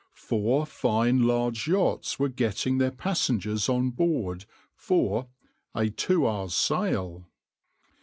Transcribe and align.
Four 0.17 0.65
fine 0.65 1.27
large 1.27 1.67
yachts 1.67 2.17
were 2.17 2.27
getting 2.27 2.79
their 2.79 2.89
passengers 2.89 3.69
on 3.69 3.91
board 3.91 4.45
for 4.73 5.27
"a 5.75 5.91
two 5.91 6.27
hours' 6.27 6.55
sail." 6.55 7.27